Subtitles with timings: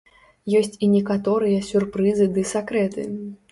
[0.59, 3.09] Ёсць і некаторыя сюрпрызы ды сакрэты.